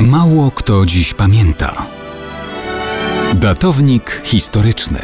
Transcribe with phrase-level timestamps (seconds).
[0.00, 1.86] Mało kto dziś pamięta.
[3.34, 4.98] Datownik historyczny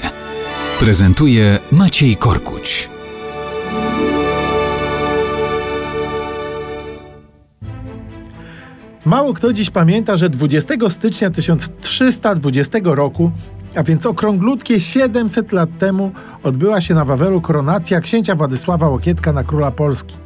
[0.81, 2.91] prezentuje Maciej Korkuć.
[9.05, 13.31] Mało kto dziś pamięta, że 20 stycznia 1320 roku,
[13.77, 16.13] a więc okrąglutkie 700 lat temu,
[16.43, 20.17] odbyła się na Wawelu koronacja księcia Władysława Łokietka na króla Polski.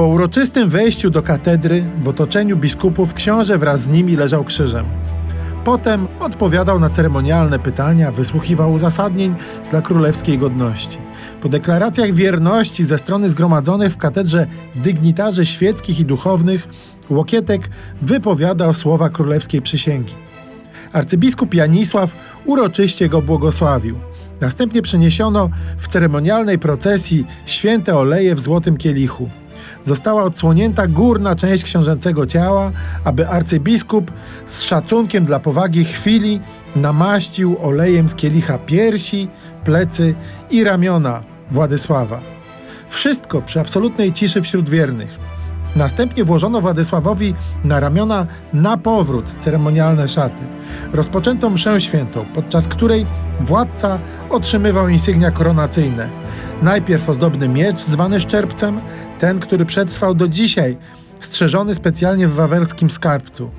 [0.00, 4.86] Po uroczystym wejściu do katedry w otoczeniu biskupów książę wraz z nimi leżał krzyżem.
[5.64, 9.34] Potem odpowiadał na ceremonialne pytania, wysłuchiwał uzasadnień
[9.70, 10.98] dla królewskiej godności.
[11.40, 16.68] Po deklaracjach wierności ze strony zgromadzonych w katedrze dygnitarzy świeckich i duchownych,
[17.10, 17.70] Łokietek
[18.02, 20.14] wypowiadał słowa królewskiej przysięgi.
[20.92, 23.98] Arcybiskup Janisław uroczyście go błogosławił.
[24.40, 29.30] Następnie przyniesiono w ceremonialnej procesji święte oleje w złotym kielichu
[29.84, 32.72] została odsłonięta górna część książęcego ciała,
[33.04, 34.10] aby arcybiskup
[34.46, 36.40] z szacunkiem dla powagi chwili
[36.76, 39.28] namaścił olejem z kielicha piersi,
[39.64, 40.14] plecy
[40.50, 42.20] i ramiona Władysława.
[42.88, 45.29] Wszystko przy absolutnej ciszy wśród wiernych.
[45.76, 50.42] Następnie włożono Władysławowi na ramiona na powrót ceremonialne szaty.
[50.92, 53.06] Rozpoczęto mszę świętą, podczas której
[53.40, 53.98] władca
[54.30, 56.08] otrzymywał insygnia koronacyjne.
[56.62, 58.80] Najpierw ozdobny miecz zwany szczerbcem,
[59.18, 60.76] ten, który przetrwał do dzisiaj,
[61.20, 63.50] strzeżony specjalnie w wawelskim skarbcu.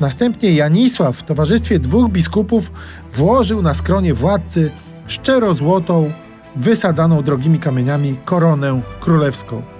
[0.00, 2.72] Następnie Janisław w towarzystwie dwóch biskupów
[3.14, 4.70] włożył na skronie władcy
[5.06, 6.12] szczero złotą,
[6.56, 9.79] wysadzaną drogimi kamieniami koronę królewską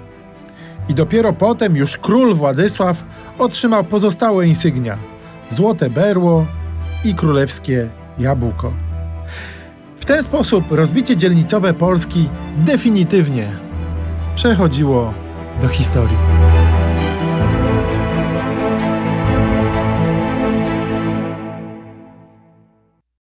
[0.88, 3.04] i dopiero potem już król Władysław
[3.38, 4.98] otrzymał pozostałe insygnia
[5.50, 6.46] złote berło
[7.04, 8.72] i królewskie jabłko.
[10.00, 13.52] W ten sposób rozbicie dzielnicowe Polski definitywnie
[14.34, 15.14] przechodziło
[15.62, 16.16] do historii.